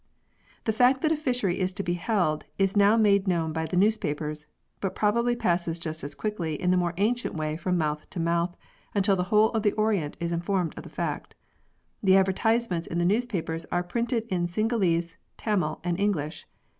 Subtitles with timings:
[0.63, 3.77] The fact that a fishery is to be held is now made known by the
[3.77, 4.47] newspapers,
[4.79, 8.57] but probably passes just as quickly in the more ancient way from mouth to mouth
[8.95, 11.35] until the whole of the Orient is informed of the fact
[12.01, 16.47] The advertisements in the newspapers are printed in Cingalese, Tamil and English.